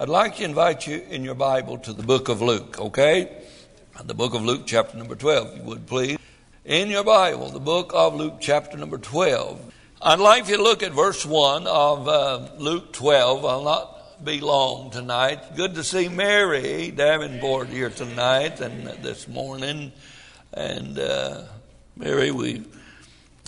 [0.00, 3.36] I'd like to invite you in your Bible to the book of Luke, okay?
[4.04, 6.18] The book of Luke, chapter number 12, if you would please.
[6.64, 9.74] In your Bible, the book of Luke, chapter number 12.
[10.00, 13.44] I'd like you to look at verse 1 of uh, Luke 12.
[13.44, 15.56] I'll not be long tonight.
[15.56, 19.90] Good to see Mary Davenport here tonight and this morning.
[20.54, 21.42] And uh,
[21.96, 22.62] Mary, we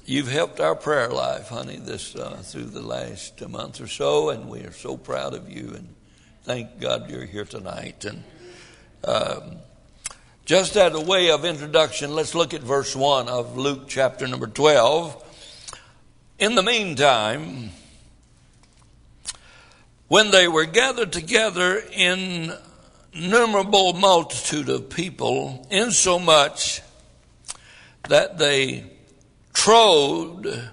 [0.04, 4.48] you've helped our prayer life, honey, this uh, through the last month or so, and
[4.48, 5.74] we are so proud of you.
[5.76, 5.94] And
[6.44, 8.04] thank God you're here tonight.
[8.04, 8.24] And
[9.04, 9.56] um,
[10.44, 14.46] just as a way of introduction, let's look at verse 1 of Luke chapter number
[14.46, 15.24] 12.
[16.38, 17.70] In the meantime,
[20.08, 22.52] when they were gathered together in
[23.12, 26.80] innumerable multitude of people, insomuch
[28.08, 28.84] that they
[29.52, 30.70] trode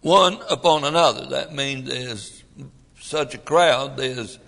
[0.00, 1.26] one upon another.
[1.26, 2.39] That means
[3.10, 4.38] such a crowd, there's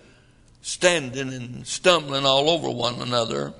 [0.60, 3.52] standing and stumbling all over one another.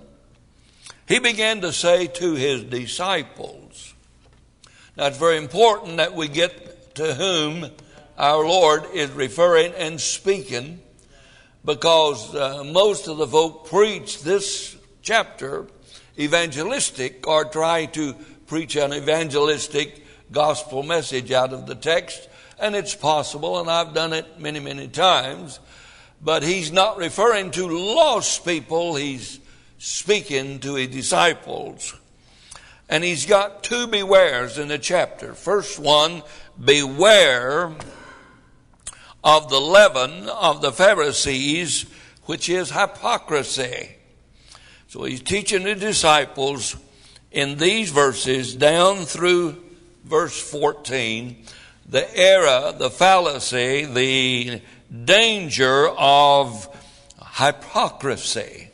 [1.09, 3.95] He began to say to his disciples,
[4.97, 7.67] now it's very important that we get to whom
[8.17, 10.81] our Lord is referring and speaking
[11.65, 15.67] because uh, most of the folk preach this chapter
[16.17, 18.15] evangelistic or try to
[18.47, 22.29] preach an evangelistic gospel message out of the text.
[22.63, 25.59] And it's possible, and I've done it many, many times.
[26.23, 29.41] But he's not referring to lost people, he's
[29.79, 31.93] speaking to his disciples.
[32.89, 35.35] And he's got two bewares in the chapter.
[35.35, 36.23] First one,
[36.65, 37.73] beware
[39.25, 41.87] of the leaven of the Pharisees,
[42.27, 43.97] which is hypocrisy.
[44.87, 46.77] So he's teaching the disciples
[47.33, 49.61] in these verses down through
[50.05, 51.45] verse 14
[51.93, 54.63] the error, the fallacy, the
[55.05, 56.67] danger of
[57.35, 58.71] hypocrisy.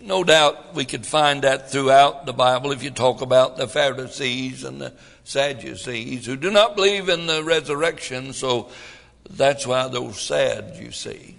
[0.00, 4.64] No doubt we could find that throughout the Bible if you talk about the Pharisees
[4.64, 4.92] and the
[5.22, 8.70] Sadducees who do not believe in the resurrection, so
[9.30, 11.38] that's why they're sad, you see.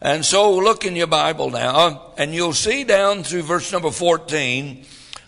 [0.00, 4.84] And so look in your Bible now, and you'll see down through verse number 14,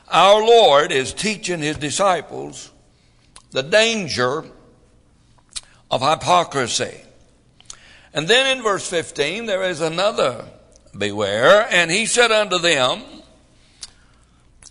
[0.09, 2.73] our Lord is teaching his disciples
[3.53, 4.45] the danger
[5.91, 7.01] of hypocrisy.
[8.13, 10.47] And then in verse 15, there is another
[10.97, 11.67] beware.
[11.71, 13.03] And he said unto them,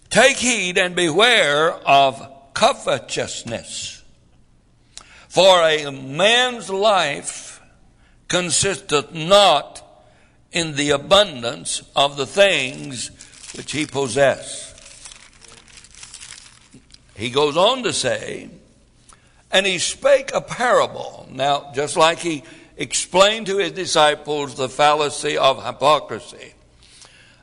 [0.09, 4.03] Take heed and beware of covetousness.
[5.27, 7.61] For a man's life
[8.27, 9.81] consisteth not
[10.51, 13.11] in the abundance of the things
[13.55, 14.71] which he possess.
[17.15, 18.49] He goes on to say,
[19.55, 21.25] and he spake a parable.
[21.31, 22.43] Now, just like he
[22.75, 26.53] explained to his disciples the fallacy of hypocrisy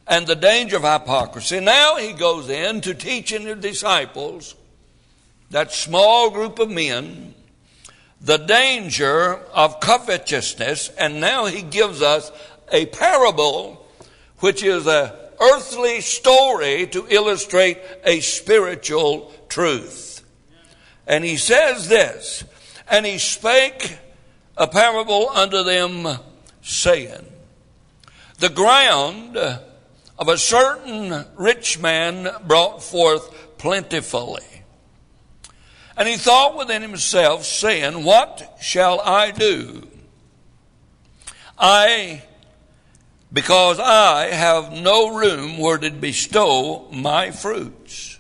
[0.07, 1.59] and the danger of hypocrisy.
[1.59, 4.55] Now he goes in to teaching the disciples,
[5.49, 7.33] that small group of men,
[8.21, 12.31] the danger of covetousness, and now he gives us
[12.71, 13.87] a parable,
[14.41, 20.12] which is a earthly story to illustrate a spiritual truth.
[21.07, 22.45] And he says this,
[22.89, 23.99] and he spake
[24.57, 26.19] a parable unto them,
[26.63, 27.27] saying,
[28.39, 34.45] The ground of a certain rich man brought forth plentifully.
[35.97, 39.89] And he thought within himself, saying, What shall I do?
[41.59, 42.23] I,
[43.33, 48.12] because I have no room where to bestow my fruits.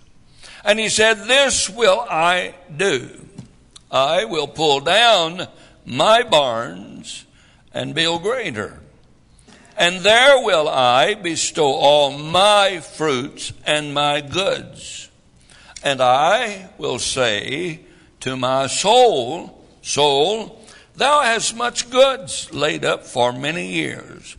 [0.64, 3.10] And he said, This will I do.
[3.90, 5.48] I will pull down
[5.84, 7.24] my barns
[7.74, 8.80] and build greater.
[9.76, 15.10] And there will I bestow all my fruits and my goods.
[15.82, 17.80] And I will say
[18.20, 20.64] to my soul, Soul,
[20.94, 24.36] thou hast much goods laid up for many years.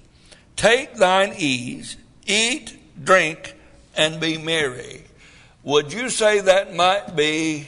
[0.55, 3.55] Take thine ease, eat, drink,
[3.97, 5.03] and be merry.
[5.63, 7.67] Would you say that might be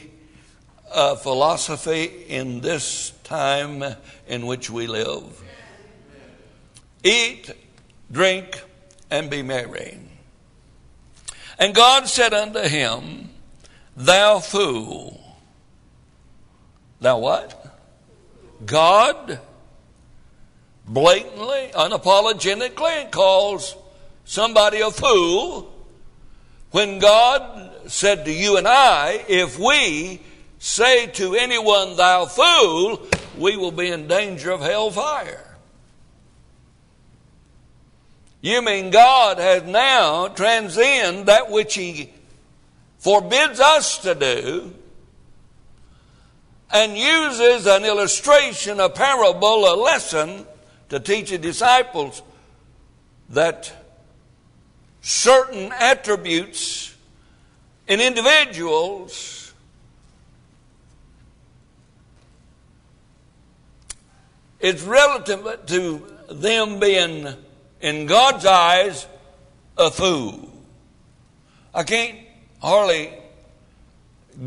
[0.95, 3.83] a philosophy in this time
[4.27, 5.43] in which we live.
[7.03, 7.51] Eat,
[8.11, 8.63] drink,
[9.11, 9.99] and be merry.
[11.59, 13.29] And God said unto him,
[13.95, 15.21] Thou fool.
[17.01, 17.79] Thou what?
[18.65, 19.39] God
[20.87, 23.75] blatantly, unapologetically calls
[24.23, 25.74] somebody a fool
[26.75, 30.19] when God said to you and I, if we
[30.59, 33.07] say to anyone, Thou fool,
[33.37, 35.55] we will be in danger of hellfire.
[38.41, 42.11] You mean God has now transcended that which He
[42.97, 44.73] forbids us to do
[46.71, 50.45] and uses an illustration, a parable, a lesson
[50.89, 52.21] to teach the disciples
[53.29, 53.84] that
[55.05, 56.95] certain attributes
[57.87, 59.53] in individuals
[64.59, 67.27] is relative to them being,
[67.81, 69.05] in God's eyes,
[69.77, 70.51] a fool.
[71.71, 72.17] I can't
[72.59, 73.13] hardly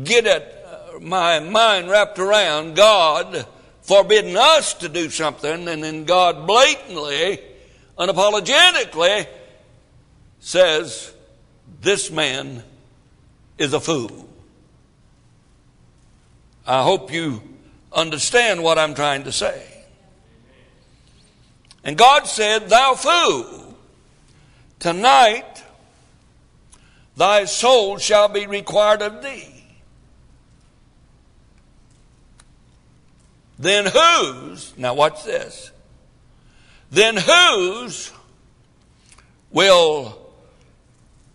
[0.03, 3.45] get it, uh, my mind wrapped around God
[3.81, 7.39] forbidding us to do something, and then God blatantly,
[7.97, 9.25] unapologetically
[10.39, 11.13] says,
[11.81, 12.63] This man
[13.57, 14.27] is a fool.
[16.65, 17.41] I hope you
[17.91, 19.65] understand what I'm trying to say.
[21.83, 23.77] And God said, Thou fool,
[24.79, 25.63] tonight
[27.17, 29.55] thy soul shall be required of thee.
[33.57, 35.71] Then whose, now watch this,
[36.91, 38.11] then whose
[39.51, 40.18] will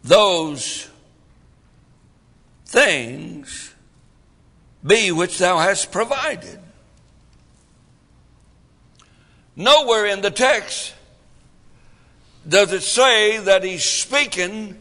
[0.04, 0.88] those
[2.66, 3.74] things
[4.86, 6.60] be which thou hast provided?
[9.56, 10.94] Nowhere in the text
[12.46, 14.76] does it say that he's speaking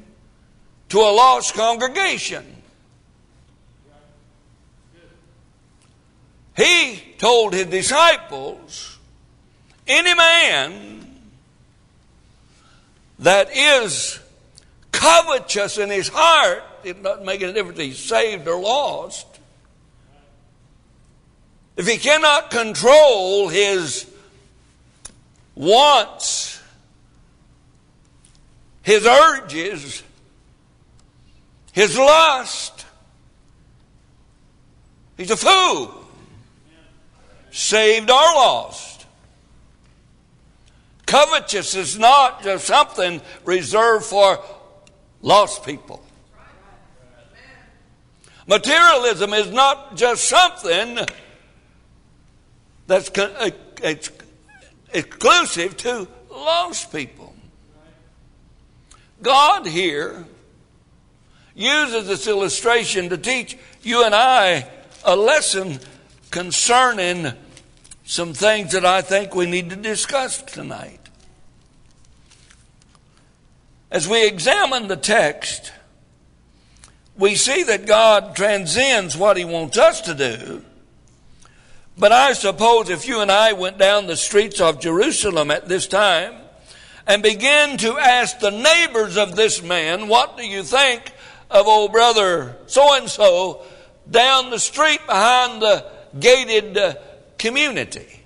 [0.89, 2.45] to a lost congregation.
[6.55, 8.99] He told his disciples,
[9.87, 11.21] any man
[13.19, 14.19] that is
[14.93, 19.27] covetous in his heart, it doesn't make any difference if he's saved or lost.
[21.75, 24.09] If he cannot control his
[25.55, 26.61] wants,
[28.83, 30.03] his urges,
[31.73, 32.85] his lust,
[35.17, 36.03] he's a fool
[37.51, 39.05] saved or lost.
[41.05, 44.43] Covetous is not just something reserved for
[45.23, 46.03] lost people.
[48.45, 50.99] Materialism is not just something
[52.85, 53.49] that's uh,
[54.93, 57.33] exclusive to lost people.
[59.21, 60.25] God here
[61.55, 64.67] uses this illustration to teach you and I
[65.05, 65.79] a lesson
[66.29, 67.31] concerning
[68.03, 71.02] some things that I think we need to discuss tonight.
[73.93, 75.71] As we examine the text,
[77.17, 80.65] we see that God transcends what He wants us to do.
[81.97, 85.87] But I suppose if you and I went down the streets of Jerusalem at this
[85.87, 86.33] time
[87.07, 91.13] and began to ask the neighbors of this man, what do you think
[91.51, 93.61] of old brother so and so
[94.09, 95.85] down the street behind the
[96.19, 96.95] gated uh,
[97.37, 98.21] community.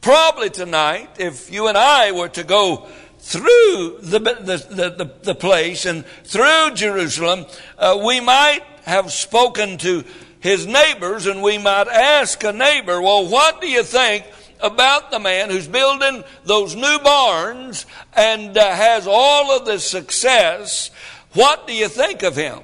[0.00, 2.88] Probably tonight, if you and I were to go
[3.30, 7.46] through the, the, the, the place and through Jerusalem,
[7.78, 10.02] uh, we might have spoken to
[10.40, 14.24] his neighbors and we might ask a neighbor, well, what do you think
[14.60, 20.90] about the man who's building those new barns and uh, has all of the success?
[21.34, 22.58] What do you think of him?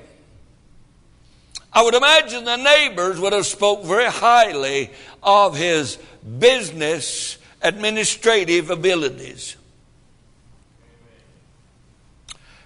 [1.73, 4.90] I would imagine the neighbors would have spoke very highly
[5.23, 5.96] of his
[6.40, 9.54] business administrative abilities.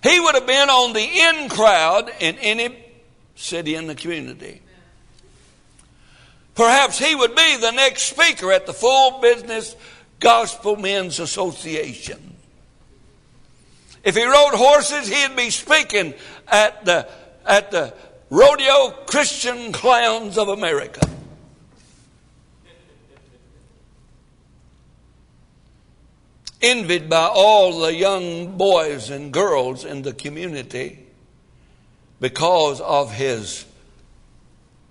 [0.03, 2.77] He would have been on the in crowd in any
[3.35, 4.63] city in the community.
[6.55, 9.77] Perhaps he would be the next speaker at the Full Business
[10.19, 12.37] Gospel Men's Association.
[14.03, 16.15] If he rode horses, he'd be speaking
[16.49, 17.09] at the,
[17.47, 17.95] at the
[18.31, 21.10] rodeo Christian clowns of America.
[26.63, 31.07] Envied by all the young boys and girls in the community
[32.21, 33.65] because of his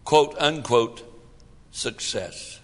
[0.03, 1.03] quote unquote
[1.71, 2.59] success.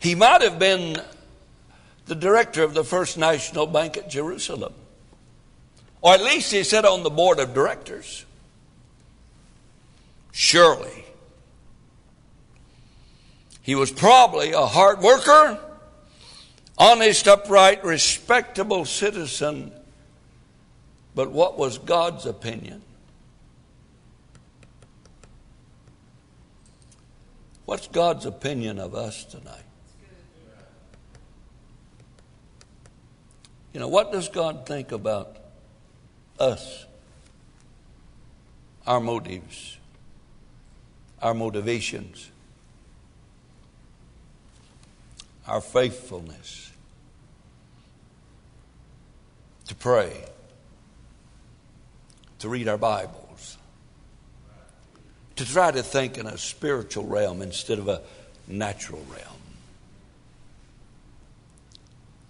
[0.00, 1.00] He might have been
[2.06, 4.72] the director of the First National Bank at Jerusalem.
[6.00, 8.24] Or at least he sat on the board of directors.
[10.32, 11.04] Surely.
[13.68, 15.60] He was probably a hard worker,
[16.78, 19.72] honest, upright, respectable citizen.
[21.14, 22.80] But what was God's opinion?
[27.66, 29.66] What's God's opinion of us tonight?
[33.74, 35.36] You know, what does God think about
[36.40, 36.86] us?
[38.86, 39.76] Our motives,
[41.20, 42.30] our motivations.
[45.48, 46.70] Our faithfulness
[49.66, 50.24] to pray,
[52.38, 53.56] to read our Bibles,
[55.36, 58.02] to try to think in a spiritual realm instead of a
[58.46, 59.36] natural realm.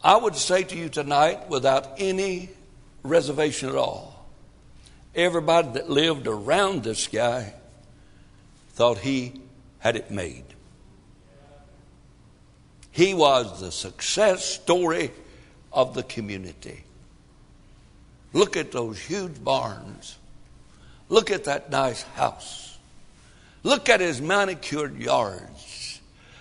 [0.02, 2.50] I would say to you tonight, without any
[3.02, 4.26] reservation at all,
[5.14, 7.52] everybody that lived around this guy
[8.70, 9.40] thought he
[9.80, 10.44] had it made.
[12.98, 15.12] He was the success story
[15.72, 16.82] of the community.
[18.32, 20.18] Look at those huge barns.
[21.08, 22.76] Look at that nice house.
[23.62, 26.00] Look at his manicured yards.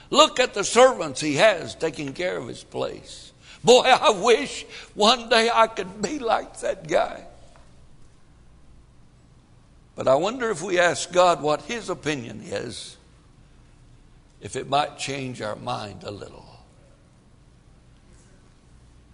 [0.10, 3.32] Look at the servants he has taking care of his place.
[3.64, 7.24] Boy, I wish one day I could be like that guy.
[9.96, 12.98] But I wonder if we ask God what his opinion is,
[14.42, 16.47] if it might change our mind a little.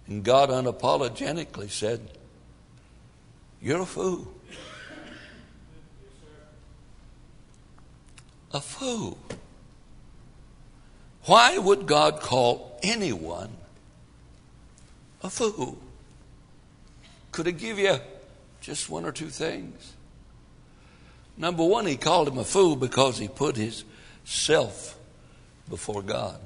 [0.06, 2.08] And God unapologetically said,
[3.60, 4.32] You're a fool.
[8.52, 9.18] A fool.
[11.24, 13.50] Why would God call anyone
[15.22, 15.78] a fool?
[17.32, 17.96] Could he give you
[18.60, 19.94] just one or two things?
[21.36, 23.84] Number one, he called him a fool because he put his
[24.24, 24.96] self
[25.68, 26.38] before God.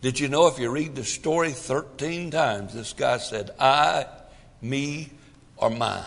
[0.00, 4.06] Did you know if you read the story 13 times, this guy said, I,
[4.60, 5.10] me,
[5.56, 6.04] or mine?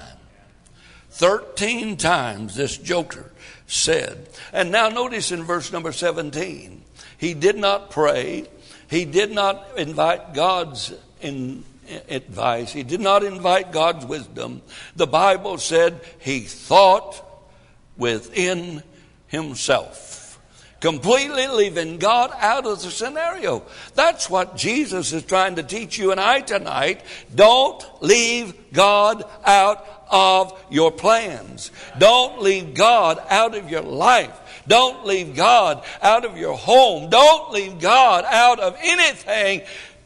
[1.12, 3.32] 13 times this joker
[3.68, 4.30] said.
[4.54, 6.84] And now notice in verse number 17,
[7.18, 8.48] he did not pray.
[8.90, 11.64] He did not invite God's in,
[12.08, 12.72] advice.
[12.72, 14.62] He did not invite God's wisdom.
[14.96, 17.24] The Bible said he thought
[17.98, 18.84] within
[19.28, 20.19] himself
[20.80, 23.64] completely leaving God out of the scenario.
[23.96, 27.02] That's what Jesus is trying to teach you and I tonight.
[27.34, 31.72] Don't leave God out of your plans.
[31.98, 34.38] Don't leave God out of your life.
[34.68, 37.10] Don't leave God out of your home.
[37.10, 39.62] Don't leave God out of anything.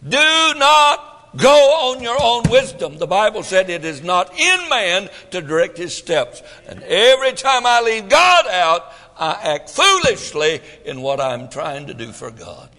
[0.07, 2.99] Do not Go on your own wisdom.
[2.99, 6.43] The Bible said it is not in man to direct his steps.
[6.67, 11.93] And every time I leave God out, I act foolishly in what I'm trying to
[11.93, 12.69] do for God.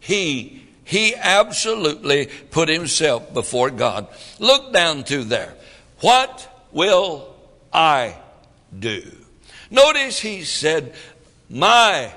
[0.00, 4.08] He, he absolutely put himself before God.
[4.38, 5.54] Look down to there.
[6.00, 7.34] What will
[7.72, 8.16] I
[8.76, 9.02] do?
[9.70, 10.94] Notice he said,
[11.50, 12.12] My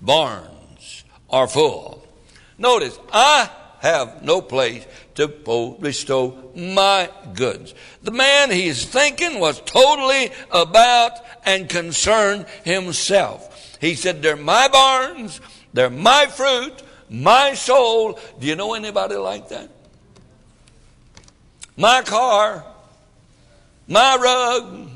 [0.00, 2.06] barns are full.
[2.58, 3.48] Notice, I
[3.80, 4.86] have no place
[5.20, 7.74] to bestow my goods.
[8.02, 11.12] The man he's thinking was totally about
[11.44, 13.78] and concerned himself.
[13.80, 15.40] He said, They're my barns,
[15.72, 18.18] they're my fruit, my soul.
[18.38, 19.68] Do you know anybody like that?
[21.76, 22.64] My car,
[23.86, 24.88] my rug,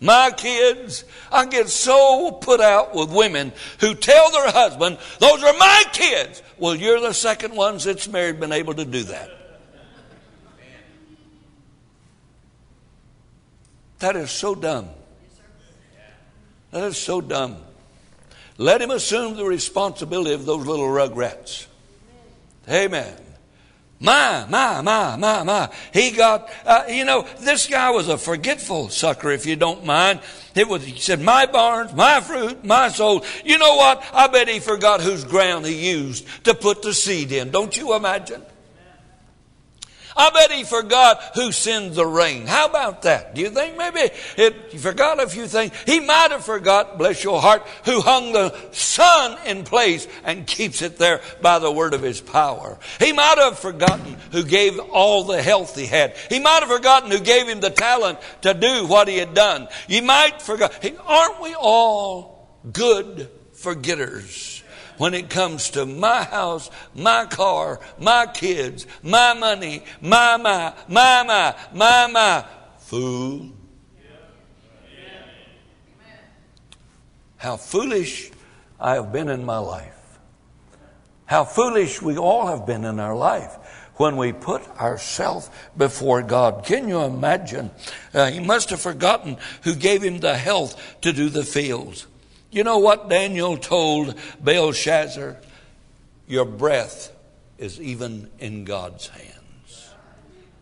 [0.00, 1.04] my kids.
[1.30, 6.42] I get so put out with women who tell their husband, Those are my kids.
[6.58, 9.41] Well, you're the second ones that's married been able to do that.
[14.02, 14.88] That is so dumb.
[16.72, 17.56] That is so dumb.
[18.58, 21.66] Let him assume the responsibility of those little rugrats.
[22.68, 23.14] Amen.
[24.00, 25.70] My, my, my, my, my.
[25.94, 30.18] He got, uh, you know, this guy was a forgetful sucker, if you don't mind.
[30.56, 33.24] It was, he said, my barns, my fruit, my soul.
[33.44, 34.04] You know what?
[34.12, 37.52] I bet he forgot whose ground he used to put the seed in.
[37.52, 38.42] Don't you imagine?
[40.16, 42.46] I bet he forgot who sends the rain.
[42.46, 43.34] How about that?
[43.34, 45.72] Do you think maybe it, he forgot a few things?
[45.86, 50.82] He might have forgot, bless your heart, who hung the sun in place and keeps
[50.82, 52.78] it there by the word of his power.
[52.98, 56.16] He might have forgotten who gave all the health he had.
[56.28, 59.68] He might have forgotten who gave him the talent to do what he had done.
[59.88, 60.72] You might forget.
[61.06, 64.61] Aren't we all good forgetters?
[65.02, 71.24] When it comes to my house, my car, my kids, my money, my, my, my,
[71.24, 72.44] my, my, my.
[72.78, 73.50] Fool.
[77.36, 78.30] How foolish
[78.78, 80.20] I have been in my life.
[81.26, 83.56] How foolish we all have been in our life
[83.96, 86.64] when we put ourselves before God.
[86.64, 87.72] Can you imagine?
[88.14, 92.06] Uh, he must have forgotten who gave him the health to do the fields.
[92.52, 95.38] You know what Daniel told Belshazzar?
[96.32, 97.12] your breath
[97.58, 99.90] is even in God's hands.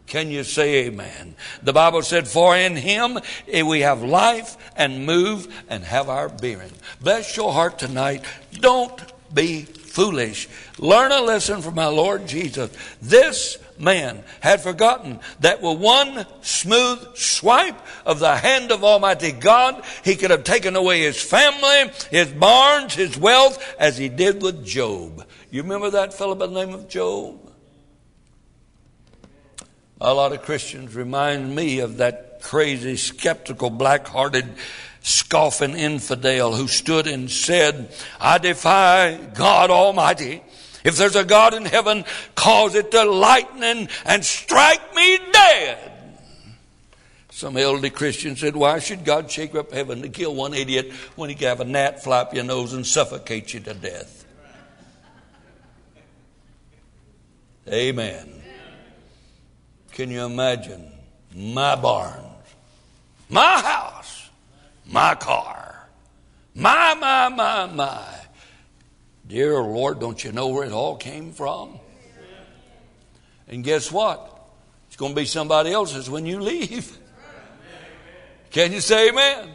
[0.06, 1.36] Can you say amen?
[1.62, 6.28] The Bible said, For in him eh, we have life and move and have our
[6.28, 6.72] being.
[7.00, 8.24] Bless your heart tonight.
[8.52, 9.00] Don't
[9.32, 10.48] be foolish.
[10.78, 12.72] Learn a lesson from our Lord Jesus.
[13.00, 19.82] This man had forgotten that with one smooth swipe of the hand of Almighty God,
[20.04, 24.64] he could have taken away his family, his barns, his wealth, as he did with
[24.64, 25.26] Job.
[25.50, 27.50] You remember that fellow by the name of Job?
[30.00, 34.46] A lot of Christians remind me of that crazy, skeptical, black hearted,
[35.02, 40.42] scoffing infidel who stood and said, I defy God Almighty.
[40.84, 45.90] If there's a God in heaven, cause it to lightning and strike me dead.
[47.30, 51.30] Some elderly Christian said, Why should God shake up heaven to kill one idiot when
[51.30, 54.26] he can have a gnat flap your nose and suffocate you to death?
[57.68, 58.42] Amen.
[59.92, 60.90] Can you imagine
[61.34, 62.26] my barns,
[63.28, 64.28] my house,
[64.86, 65.88] my car,
[66.54, 68.19] my, my, my, my?
[69.30, 71.78] Dear Lord, don't you know where it all came from?
[73.46, 74.44] And guess what?
[74.88, 76.98] It's going to be somebody else's when you leave.
[78.50, 79.48] Can you say amen?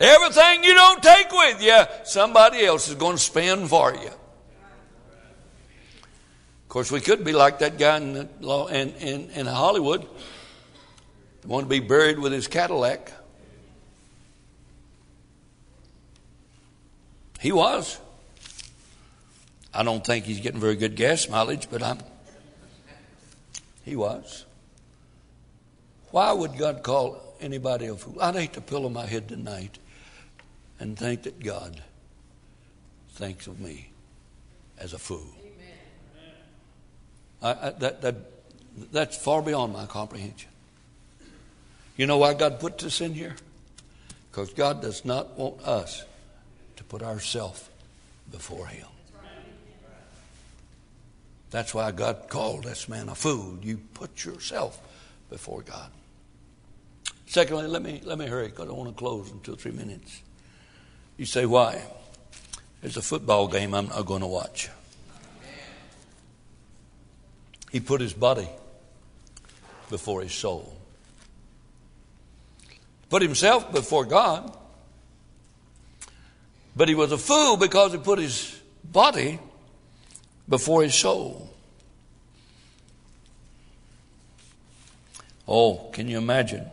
[0.00, 4.08] Everything you don't take with you, somebody else is going to spend for you.
[4.08, 4.18] Of
[6.68, 10.04] course, we could be like that guy in, in, in, in Hollywood,
[11.46, 13.12] want to be buried with his Cadillac.
[17.38, 18.00] He was.
[19.72, 21.98] I don't think he's getting very good gas mileage, but I'm.
[23.84, 24.44] He was.
[26.10, 28.20] Why would God call anybody a fool?
[28.20, 29.78] I'd hate to pillow my head tonight
[30.80, 31.80] and think that God
[33.12, 33.90] thinks of me
[34.78, 35.26] as a fool.
[37.42, 38.16] I, I, that, that,
[38.92, 40.50] that's far beyond my comprehension.
[41.96, 43.36] You know why God put this in here?
[44.30, 46.04] Because God does not want us
[46.76, 47.68] to put ourselves
[48.30, 48.86] before Him.
[51.50, 53.58] That's why God called this man a fool.
[53.62, 54.80] You put yourself
[55.28, 55.90] before God.
[57.26, 59.72] Secondly, let me, let me hurry because I want to close in two or three
[59.72, 60.22] minutes.
[61.16, 61.82] You say, why?
[62.82, 64.68] It's a football game I'm not going to watch.
[67.70, 68.48] He put his body
[69.88, 70.76] before his soul.
[73.10, 74.56] Put himself before God.
[76.74, 79.38] But he was a fool because he put his body
[80.50, 81.48] before his soul.
[85.48, 86.66] Oh, can you imagine?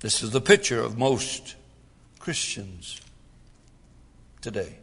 [0.00, 1.54] This is the picture of most
[2.18, 3.00] Christians
[4.42, 4.76] today.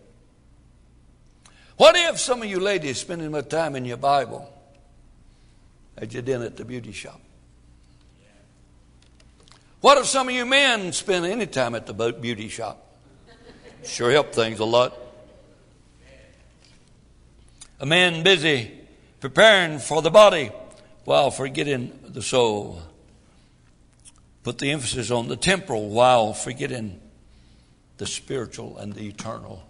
[1.76, 4.52] What if some of you ladies spending much time in your Bible
[5.98, 7.22] as you did at the beauty shop?
[9.82, 12.84] What if some of you men spend any time at the beauty shop?
[13.84, 15.07] Sure help things a lot.
[17.80, 18.72] A man busy
[19.20, 20.52] preparing for the body
[21.04, 22.82] while forgetting the soul.
[24.44, 27.00] Put the emphasis on the temporal while forgetting
[27.98, 29.68] the spiritual and the eternal.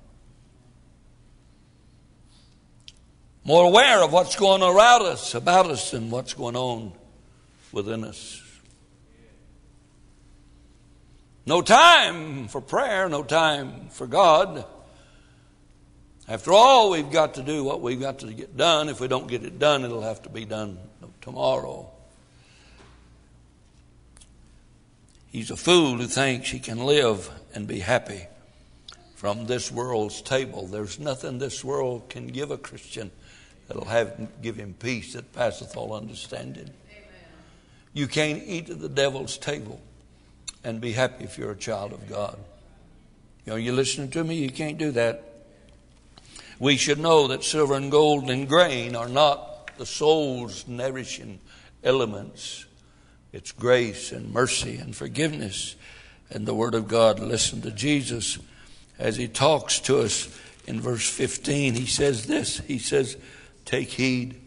[3.48, 6.92] more aware of what's going on around us, about us, and what's going on
[7.72, 8.44] within us.
[11.46, 14.66] No time for prayer, no time for God.
[16.28, 18.90] After all, we've got to do what we've got to get done.
[18.90, 20.78] If we don't get it done, it'll have to be done
[21.22, 21.90] tomorrow.
[25.32, 28.28] He's a fool who thinks he can live and be happy
[29.16, 30.68] from this world's table.
[30.68, 33.12] There's nothing this world can give a Christian
[33.68, 36.70] that'll have give him peace that passeth all understanding.
[37.94, 39.82] You can't eat at the devil's table
[40.64, 42.38] and be happy if you're a child of God.
[43.46, 44.36] You know, you listening to me?
[44.36, 45.27] You can't do that.
[46.60, 51.40] We should know that silver and gold and grain are not the soul's nourishing
[51.84, 52.66] elements.
[53.32, 55.76] It's grace and mercy and forgiveness
[56.32, 57.20] and the Word of God.
[57.20, 58.40] Listen to Jesus
[58.98, 61.76] as He talks to us in verse 15.
[61.76, 63.18] He says this He says,
[63.66, 64.42] Take heed.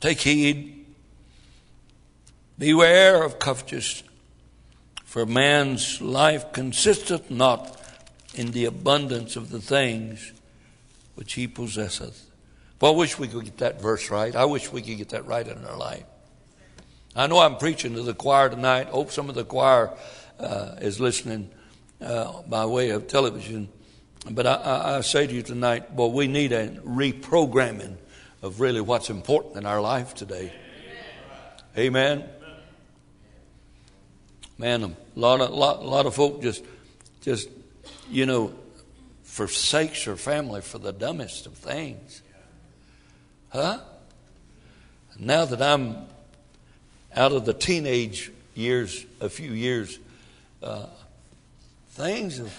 [0.00, 0.86] Take heed.
[2.58, 4.02] Beware of covetousness,
[5.04, 7.80] for man's life consisteth not
[8.34, 10.32] in the abundance of the things
[11.20, 12.30] which he possesseth.
[12.80, 14.34] Well, I wish we could get that verse right.
[14.34, 16.04] I wish we could get that right in our life.
[17.14, 18.86] I know I'm preaching to the choir tonight.
[18.86, 19.92] Hope some of the choir
[20.38, 21.50] uh, is listening
[22.00, 23.68] uh, by way of television.
[24.30, 27.98] But I, I, I say to you tonight, well, we need a reprogramming
[28.40, 30.54] of really what's important in our life today.
[31.76, 32.24] Amen.
[34.56, 36.64] Man, a lot of lot, lot of folk just
[37.20, 37.50] just
[38.10, 38.54] you know
[39.30, 42.20] forsakes their family for the dumbest of things.
[43.50, 43.78] Huh?
[45.20, 46.08] Now that I'm
[47.14, 50.00] out of the teenage years, a few years,
[50.64, 50.86] uh,
[51.90, 52.52] things of,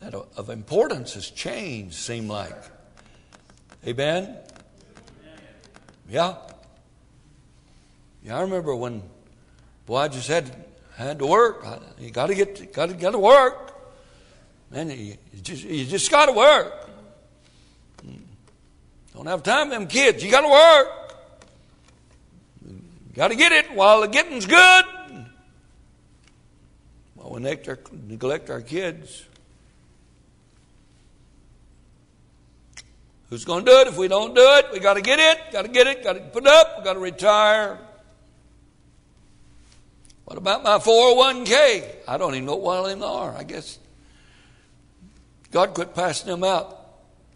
[0.00, 2.56] that of importance has changed, seem like.
[3.86, 4.36] Amen?
[6.08, 6.34] Yeah.
[8.24, 9.04] Yeah, I remember when,
[9.86, 10.52] boy, I just had
[10.96, 11.64] had to work.
[11.98, 13.69] You got to get, got to get to work.
[14.70, 16.88] Man, you, just you just got to work.
[19.14, 20.22] Don't have time for them kids.
[20.22, 21.00] You got to work.
[23.14, 24.84] Got to get it while the getting's good.
[27.16, 29.24] While we neglect our, neglect our kids.
[33.28, 34.66] Who's going to do it if we don't do it?
[34.72, 36.94] We got to get it, got to get it, got to put up, we got
[36.94, 37.78] to retire.
[40.24, 41.96] What about my 401k?
[42.08, 43.36] I don't even know what one of them are.
[43.36, 43.78] I guess
[45.50, 46.78] God quit passing them out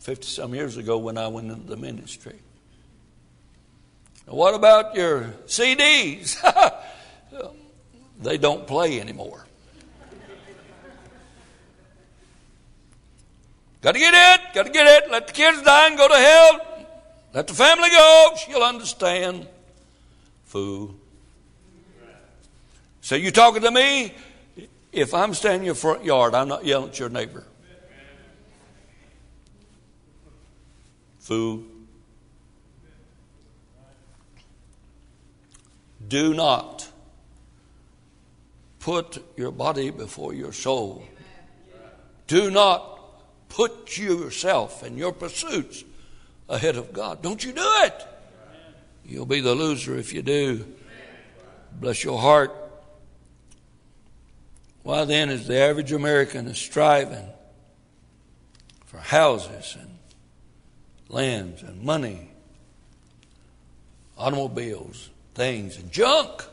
[0.01, 2.39] 50 some years ago when I went into the ministry.
[4.27, 6.37] what about your CDs?
[8.23, 9.47] they don't play anymore.
[13.81, 15.11] Got to get it, got to get it.
[15.11, 16.87] Let the kids die and go to hell.
[17.35, 18.31] Let the family go.
[18.47, 19.47] She'll understand.
[20.45, 20.95] Fool.
[23.03, 24.15] So you talking to me?
[24.93, 27.45] If I'm standing in your front yard, I'm not yelling at your neighbor.
[31.25, 31.63] Fool.
[36.07, 36.87] Do not
[38.79, 41.03] put your body before your soul.
[42.27, 43.01] Do not
[43.49, 45.83] put yourself and your pursuits
[46.47, 47.23] ahead of God.
[47.23, 48.07] Don't you do it.
[49.07, 50.67] You'll be the loser if you do.
[51.73, 52.55] Bless your heart.
[54.83, 57.31] Why then is the average American striving
[58.85, 59.89] for houses and
[61.09, 62.31] lands and money,
[64.17, 66.45] automobiles, things, and junk?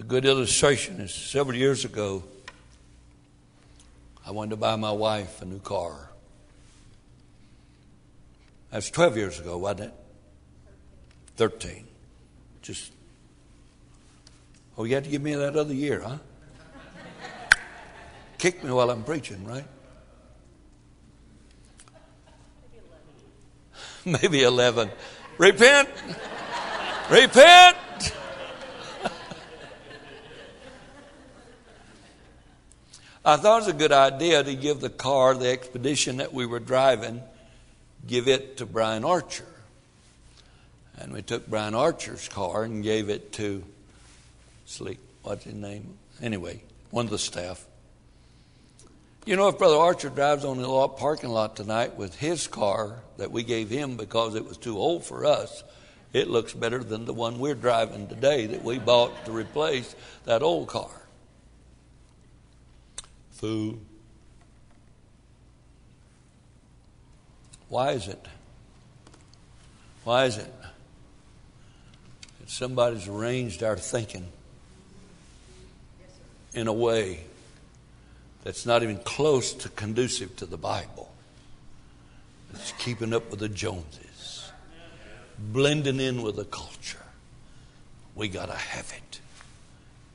[0.00, 2.24] A good illustration is several years ago,
[4.26, 6.10] I wanted to buy my wife a new car.
[8.70, 9.94] That's 12 years ago, wasn't it?
[11.36, 11.86] 13.
[12.62, 12.92] Just,
[14.76, 16.18] oh, you had to give me that other year, huh?
[18.44, 19.64] Kick me while I'm preaching, right?
[24.04, 24.90] Maybe 11.
[25.38, 25.88] Repent.
[27.10, 27.78] Repent.
[33.24, 36.44] I thought it was a good idea to give the car, the expedition that we
[36.44, 37.22] were driving,
[38.06, 39.46] give it to Brian Archer.
[40.98, 43.64] And we took Brian Archer's car and gave it to
[44.66, 44.98] Sleek.
[45.22, 45.96] What's his name?
[46.20, 47.64] Anyway, one of the staff.
[49.24, 53.30] You know, if Brother Archer drives on the parking lot tonight with his car that
[53.30, 55.64] we gave him because it was too old for us,
[56.12, 60.42] it looks better than the one we're driving today that we bought to replace that
[60.42, 60.90] old car
[63.30, 63.80] food.
[67.68, 68.26] Why is it?
[70.04, 70.52] Why is it?
[72.40, 74.26] That somebody's arranged our thinking
[76.52, 77.24] in a way
[78.44, 81.10] that's not even close to conducive to the Bible.
[82.52, 84.52] It's keeping up with the Joneses,
[85.38, 87.02] blending in with the culture.
[88.14, 89.20] We got to have it,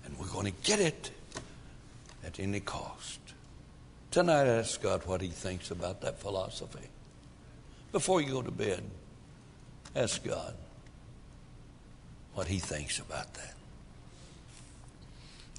[0.05, 1.11] and we're going to get it
[2.23, 3.19] at any cost.
[4.11, 6.87] Tonight, ask God what He thinks about that philosophy.
[7.91, 8.83] Before you go to bed,
[9.95, 10.53] ask God
[12.35, 13.55] what He thinks about that.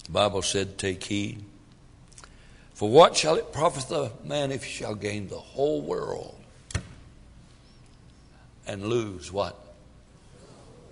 [0.04, 1.44] The Bible said, Take heed.
[2.81, 6.35] For what shall it profit the man if he shall gain the whole world
[8.66, 9.55] and lose what?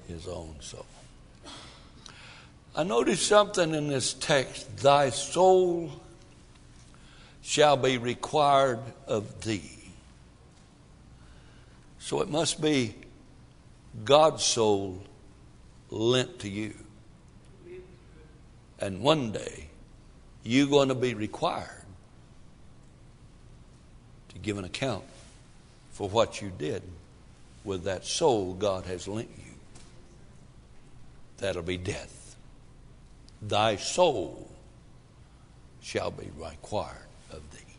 [0.06, 0.84] His own soul.
[2.76, 4.76] I noticed something in this text.
[4.76, 5.90] Thy soul
[7.40, 9.90] shall be required of thee.
[12.00, 12.96] So it must be
[14.04, 15.02] God's soul
[15.88, 16.74] lent to you.
[18.78, 19.68] And one day,
[20.44, 21.77] you're going to be required
[24.38, 25.04] to give an account
[25.90, 26.82] for what you did
[27.64, 29.52] with that soul God has lent you.
[31.38, 32.36] That'll be death.
[33.40, 34.50] thy soul
[35.80, 37.76] shall be required of thee.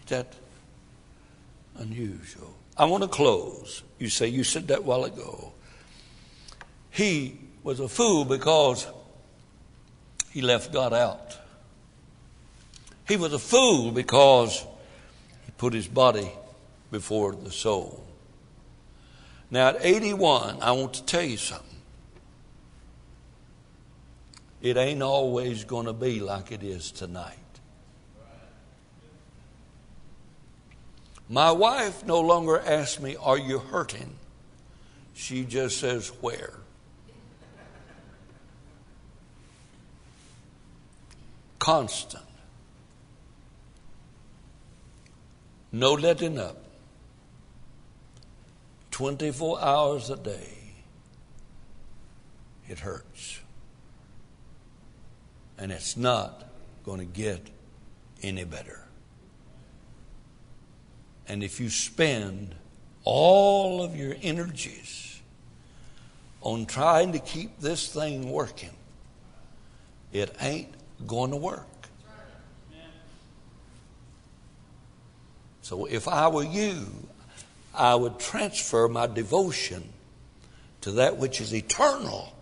[0.00, 0.34] Is that
[1.78, 2.52] unusual?
[2.76, 3.82] I want to close.
[3.98, 5.52] You say, you said that while ago.
[6.90, 8.86] He was a fool because
[10.30, 11.38] he left God out.
[13.06, 14.66] He was a fool because
[15.58, 16.30] put his body
[16.90, 18.04] before the soul.
[19.50, 21.66] Now, at 81, I want to tell you something.
[24.60, 27.36] It ain't always going to be like it is tonight.
[31.28, 34.16] My wife no longer asks me, Are you hurting?
[35.14, 36.54] She just says, Where?
[41.58, 42.25] Constant.
[45.78, 46.56] No letting up.
[48.92, 50.48] 24 hours a day.
[52.66, 53.40] It hurts.
[55.58, 56.44] And it's not
[56.82, 57.42] going to get
[58.22, 58.80] any better.
[61.28, 62.54] And if you spend
[63.04, 65.20] all of your energies
[66.40, 68.74] on trying to keep this thing working,
[70.10, 70.72] it ain't
[71.06, 71.75] going to work.
[75.66, 76.86] So if I were you,
[77.74, 79.82] I would transfer my devotion
[80.82, 82.32] to that which is eternal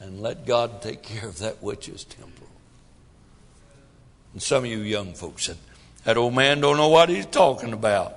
[0.00, 2.48] and let God take care of that which is temporal.
[4.32, 5.58] And some of you young folks said,
[6.04, 8.14] that old man don't know what he's talking about.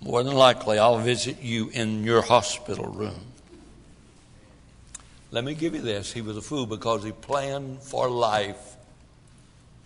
[0.00, 3.26] More than likely, I'll visit you in your hospital room.
[5.32, 6.14] Let me give you this.
[6.14, 8.76] He was a fool because he planned for life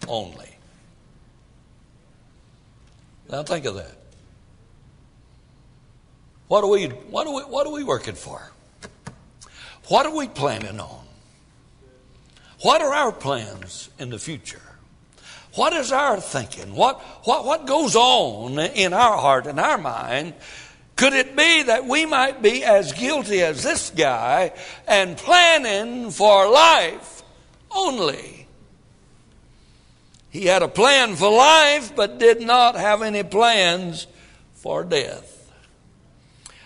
[0.07, 0.60] only.
[3.31, 3.97] Now think of that.
[6.49, 8.51] What are we, what are we, what are we working for?
[9.87, 11.05] What are we planning on?
[12.63, 14.61] What are our plans in the future?
[15.55, 16.75] What is our thinking?
[16.75, 20.35] What, what, what goes on in our heart and our mind?
[20.97, 24.53] Could it be that we might be as guilty as this guy
[24.87, 27.23] and planning for life
[27.71, 28.40] only?
[30.31, 34.07] He had a plan for life, but did not have any plans
[34.55, 35.53] for death.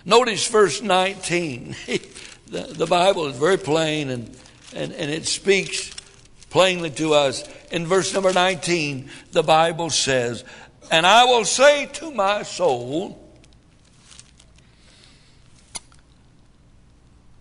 [0.05, 1.75] Notice verse 19.
[2.47, 4.37] the, Bible is very plain and,
[4.75, 5.91] and, and it speaks
[6.51, 7.43] plainly to us.
[7.71, 10.43] In verse number 19, the Bible says,
[10.91, 13.21] And I will say to my soul,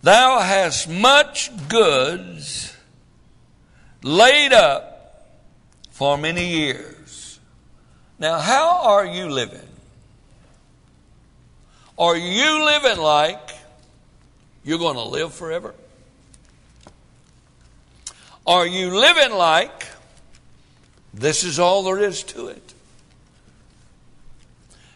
[0.00, 2.76] Thou hast much goods
[4.02, 4.93] laid up
[5.94, 7.38] for many years.
[8.18, 9.68] Now, how are you living?
[11.96, 13.50] Are you living like
[14.64, 15.72] you're going to live forever?
[18.44, 19.86] Are you living like
[21.14, 22.74] this is all there is to it?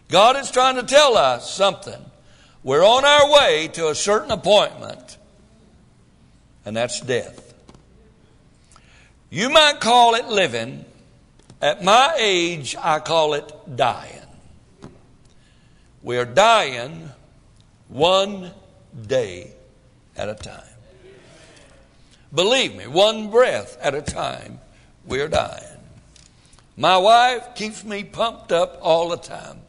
[0.08, 2.04] God is trying to tell us something.
[2.64, 5.16] We're on our way to a certain appointment,
[6.66, 7.47] and that's death.
[9.30, 10.84] You might call it living.
[11.60, 14.14] At my age, I call it dying.
[16.02, 17.10] We are dying
[17.88, 18.52] one
[19.06, 19.52] day
[20.16, 20.62] at a time.
[22.32, 24.60] Believe me, one breath at a time,
[25.04, 25.64] we're dying.
[26.76, 29.60] My wife keeps me pumped up all the time.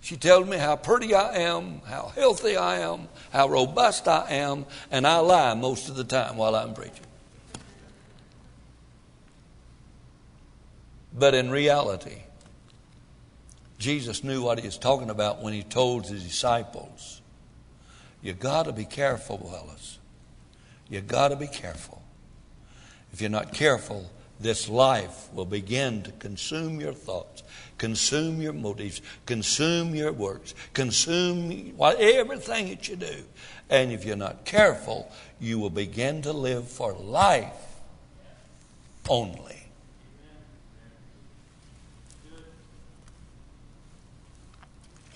[0.00, 4.66] She tells me how pretty I am, how healthy I am, how robust I am,
[4.90, 7.07] and I lie most of the time while I'm preaching.
[11.18, 12.22] But in reality,
[13.78, 17.20] Jesus knew what he was talking about when he told his disciples,
[18.22, 19.98] You got to be careful, fellas.
[20.88, 22.02] You got to be careful.
[23.12, 27.42] If you're not careful, this life will begin to consume your thoughts,
[27.78, 33.24] consume your motives, consume your works, consume everything that you do.
[33.68, 37.52] And if you're not careful, you will begin to live for life
[39.08, 39.57] only.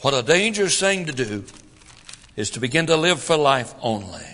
[0.02, 1.44] What a dangerous thing to do
[2.34, 4.26] is to begin to live for life only.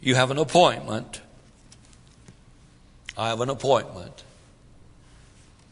[0.00, 1.20] You have an appointment.
[3.18, 4.24] I have an appointment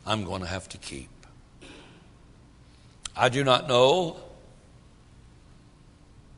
[0.04, 1.08] I'm going to have to keep.
[3.16, 4.18] I do not know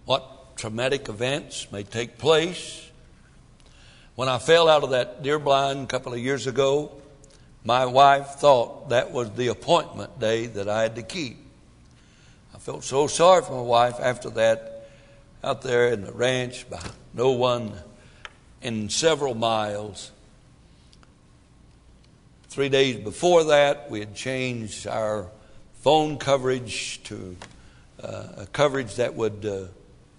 [0.05, 2.89] what traumatic events may take place.
[4.15, 6.93] When I fell out of that deer blind a couple of years ago,
[7.65, 11.39] my wife thought that was the appointment day that I had to keep.
[12.55, 14.87] I felt so sorry for my wife after that
[15.43, 16.81] out there in the ranch by
[17.15, 17.73] no one
[18.61, 20.11] in several miles.
[22.49, 25.27] Three days before that, we had changed our
[25.81, 27.37] phone coverage to
[28.03, 29.65] uh, a coverage that would uh,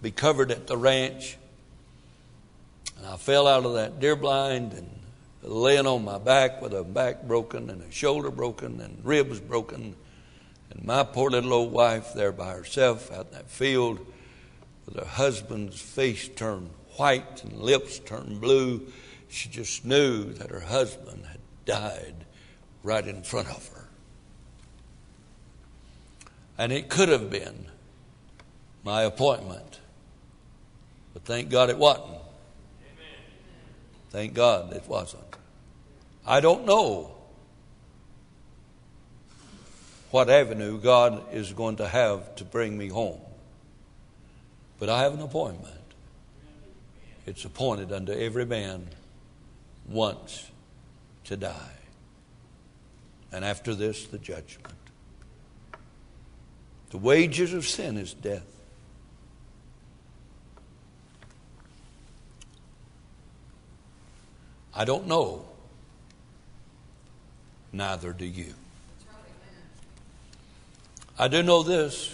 [0.01, 1.38] be covered at the ranch.
[2.97, 4.94] And I fell out of that deer blind and
[5.47, 9.95] laying on my back with a back broken and a shoulder broken and ribs broken.
[10.71, 13.99] And my poor little old wife there by herself out in that field
[14.86, 18.88] with her husband's face turned white and lips turned blue.
[19.29, 22.25] She just knew that her husband had died
[22.84, 23.88] right in front of her.
[26.58, 27.65] And it could have been
[28.84, 29.79] my appointment.
[31.13, 32.14] But thank God it wasn't.
[34.15, 35.36] Thank God it wasn't.
[36.25, 37.13] I don't know
[40.10, 43.19] what avenue God is going to have to bring me home.
[44.80, 45.75] But I have an appointment.
[47.25, 48.88] It's appointed unto every man
[49.86, 50.49] once
[51.25, 51.75] to die.
[53.34, 54.78] And after this, the judgment.
[56.91, 58.54] The wages of sin is death.
[64.75, 65.45] I don't know.
[67.71, 68.53] Neither do you.
[71.17, 72.13] I do know this.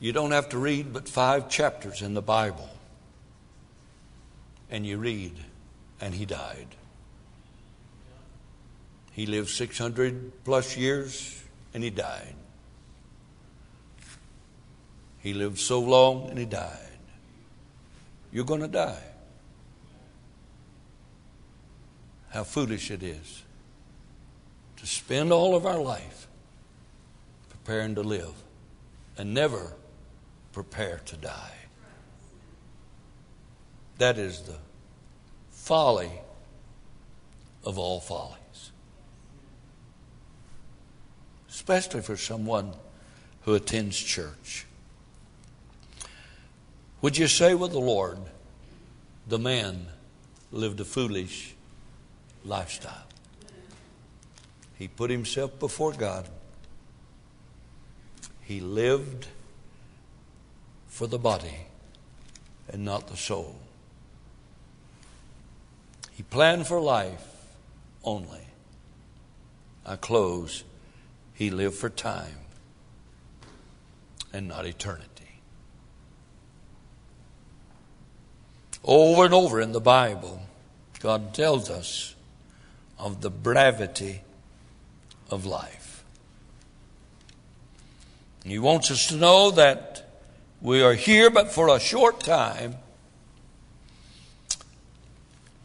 [0.00, 2.68] You don't have to read but five chapters in the Bible.
[4.70, 5.36] And you read,
[6.00, 6.66] and he died.
[9.12, 11.40] He lived 600 plus years,
[11.72, 12.34] and he died.
[15.20, 16.98] He lived so long, and he died.
[18.32, 19.13] You're going to die.
[22.34, 23.44] How foolish it is
[24.78, 26.26] to spend all of our life
[27.48, 28.34] preparing to live
[29.16, 29.74] and never
[30.52, 31.54] prepare to die.
[33.98, 34.56] That is the
[35.52, 36.10] folly
[37.64, 38.72] of all follies.
[41.48, 42.72] Especially for someone
[43.42, 44.66] who attends church.
[47.00, 48.18] Would you say with the Lord,
[49.28, 49.86] the man
[50.50, 51.53] lived a foolish
[52.44, 53.06] lifestyle?
[54.76, 56.28] He put himself before God.
[58.40, 59.26] He lived
[60.88, 61.66] for the body
[62.68, 63.56] and not the soul.
[66.12, 67.26] He planned for life
[68.04, 68.46] only.
[69.84, 70.64] I close.
[71.34, 72.36] He lived for time
[74.32, 75.08] and not eternity.
[78.84, 80.42] Over and over in the Bible,
[81.00, 82.13] God tells us
[82.98, 84.22] of the brevity
[85.30, 86.04] of life.
[88.44, 90.20] He wants us to know that
[90.60, 92.76] we are here but for a short time.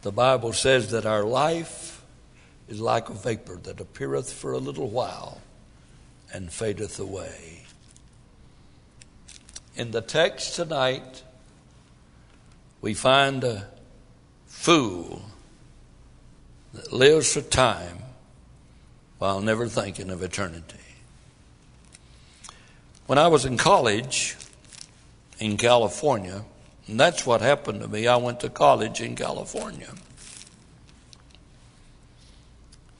[0.02, 2.02] The Bible says that our life
[2.68, 5.40] is like a vapor that appeareth for a little while
[6.32, 7.64] and fadeth away.
[9.76, 11.22] In the text tonight,
[12.80, 13.66] we find a
[14.46, 15.22] fool
[16.72, 17.98] that lives for time
[19.18, 20.76] while never thinking of eternity.
[23.06, 24.36] When I was in college
[25.38, 26.44] in California,
[26.86, 29.92] and that's what happened to me, I went to college in California.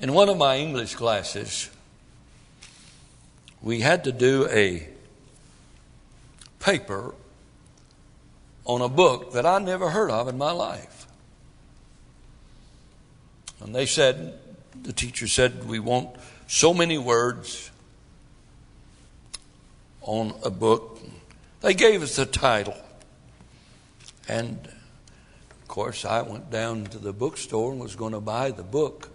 [0.01, 1.71] In one of my English classes,
[3.63, 4.89] we had to do a
[6.59, 7.15] paper
[8.65, 11.00] on a book that I never heard of in my life.
[13.63, 14.39] And they said,
[14.83, 17.71] the teacher said, We want so many words
[20.01, 20.99] on a book.
[21.61, 22.77] They gave us the title.
[24.29, 24.59] And
[25.51, 29.11] of course, I went down to the bookstore and was going to buy the book.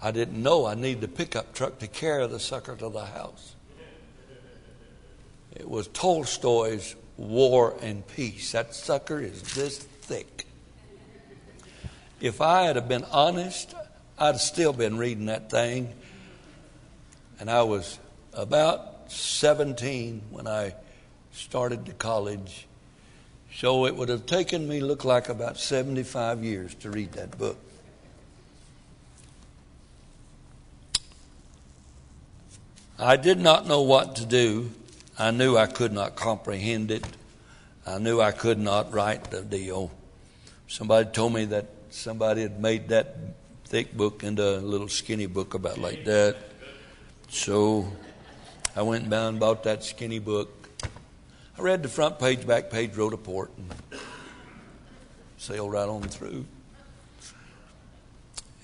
[0.00, 3.54] I didn't know I needed a pickup truck to carry the sucker to the house.
[5.54, 8.52] It was Tolstoy's War and Peace.
[8.52, 10.46] That sucker is this thick.
[12.22, 13.74] If I had have been honest,
[14.16, 15.92] I'd still been reading that thing.
[17.40, 17.98] And I was
[18.32, 20.76] about 17 when I
[21.32, 22.68] started to college.
[23.56, 27.58] So it would have taken me, look like, about 75 years to read that book.
[33.00, 34.70] I did not know what to do.
[35.18, 37.04] I knew I could not comprehend it.
[37.84, 39.90] I knew I could not write the deal.
[40.68, 43.16] Somebody told me that somebody had made that
[43.64, 46.36] thick book into a little skinny book about like that.
[47.28, 47.86] So
[48.74, 50.68] I went down and bought that skinny book.
[51.58, 53.72] I read the front page, back page, wrote a port, and
[55.36, 56.46] sailed right on through.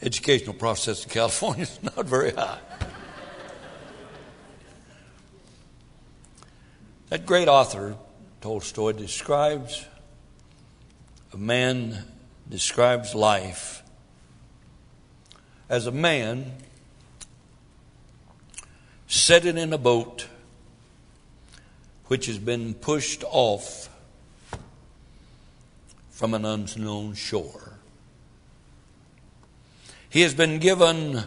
[0.00, 2.60] Educational process in California is not very high.
[7.08, 7.96] That great author,
[8.42, 9.86] Tolstoy, describes
[11.32, 12.04] a man,
[12.48, 13.82] describes life
[15.68, 16.52] as a man
[19.06, 20.26] sitting in a boat
[22.06, 23.90] which has been pushed off
[26.10, 27.74] from an unknown shore.
[30.08, 31.24] He has been given,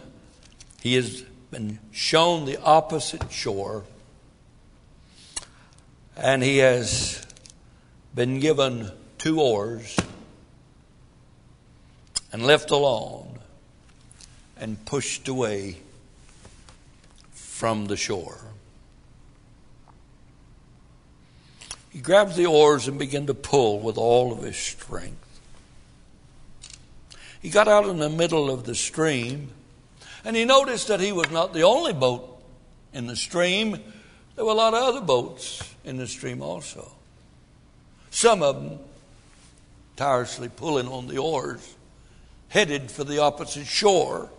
[0.82, 3.84] he has been shown the opposite shore,
[6.18, 7.26] and he has
[8.16, 9.96] been given two oars
[12.32, 13.40] and left alone
[14.58, 15.78] and pushed away
[17.32, 18.40] from the shore.
[21.90, 25.18] He grabbed the oars and began to pull with all of his strength.
[27.42, 29.50] He got out in the middle of the stream
[30.24, 32.42] and he noticed that he was not the only boat
[32.94, 33.80] in the stream.
[34.36, 36.92] There were a lot of other boats in the stream also.
[38.12, 38.80] Some of them
[39.96, 41.76] tirelessly pulling on the oars,
[42.52, 44.30] headed for the opposite shore.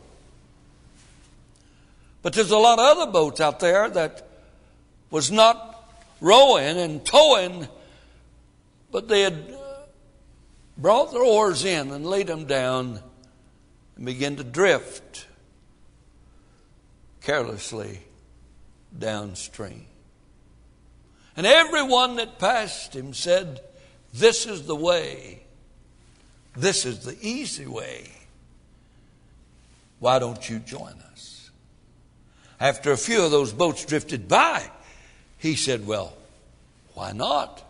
[2.20, 4.28] But there's a lot of other boats out there that
[5.10, 5.90] was not
[6.20, 7.66] rowing and towing,
[8.90, 9.62] but they had uh,
[10.76, 13.00] brought their oars in and laid them down
[13.96, 15.26] and began to drift
[17.22, 18.00] carelessly
[18.96, 19.86] downstream.
[21.34, 23.62] And everyone that passed him said,
[24.12, 25.41] This is the way.
[26.56, 28.10] This is the easy way.
[29.98, 31.50] Why don't you join us?
[32.60, 34.68] After a few of those boats drifted by,
[35.38, 36.12] he said, Well,
[36.94, 37.62] why not?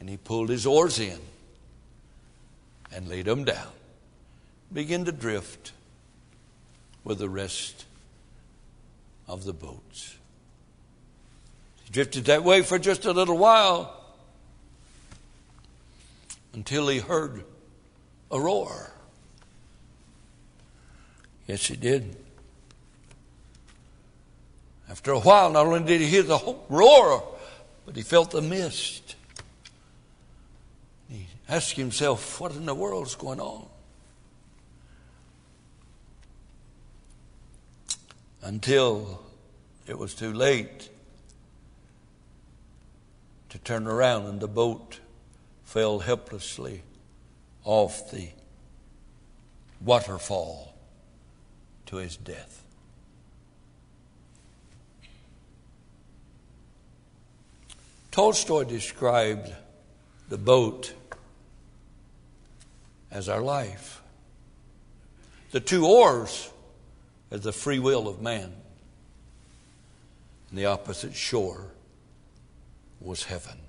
[0.00, 1.18] And he pulled his oars in
[2.92, 3.68] and laid them down,
[4.72, 5.72] began to drift
[7.04, 7.84] with the rest
[9.28, 10.16] of the boats.
[11.84, 14.05] He drifted that way for just a little while
[16.56, 17.44] until he heard
[18.30, 18.90] a roar.
[21.46, 22.16] Yes, he did.
[24.88, 27.22] After a while, not only did he hear the roar,
[27.84, 29.16] but he felt the mist.
[31.10, 33.66] He asked himself, What in the world is going on?
[38.42, 39.22] Until
[39.86, 40.88] it was too late
[43.50, 45.00] to turn around and the boat
[45.66, 46.82] fell helplessly
[47.64, 48.28] off the
[49.84, 50.74] waterfall
[51.84, 52.62] to his death.
[58.12, 59.52] Tolstoy described
[60.30, 60.94] the boat
[63.10, 64.00] as our life,
[65.50, 66.50] the two oars
[67.30, 68.52] as the free will of man,
[70.48, 71.72] and the opposite shore
[73.00, 73.65] was heaven.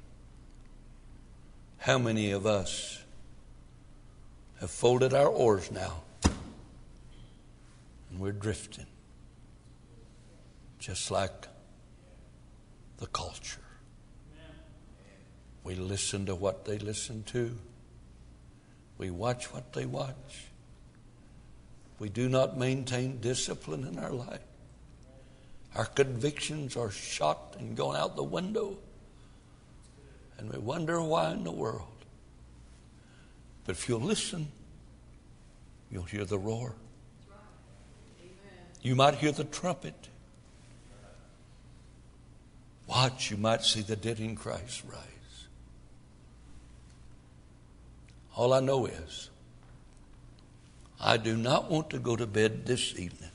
[1.77, 3.01] How many of us
[4.59, 8.87] have folded our oars now and we're drifting
[10.79, 11.47] just like
[12.97, 13.61] the culture?
[15.63, 17.55] We listen to what they listen to.
[18.97, 20.45] We watch what they watch.
[21.99, 24.39] We do not maintain discipline in our life.
[25.75, 28.77] Our convictions are shot and gone out the window.
[30.37, 31.87] And we wonder why in the world.
[33.65, 34.47] But if you'll listen,
[35.91, 36.75] you'll hear the roar.
[38.81, 40.07] You might hear the trumpet.
[42.87, 45.01] Watch, you might see the dead in Christ rise.
[48.35, 49.29] All I know is
[51.01, 53.31] I do not want to go to bed this evening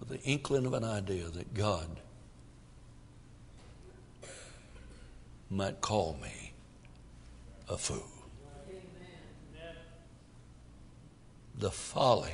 [0.00, 1.88] with the inkling of an idea that God
[5.50, 6.52] might call me
[7.68, 8.02] a fool.
[11.58, 12.32] The folly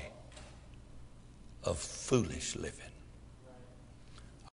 [1.63, 2.92] of foolish living.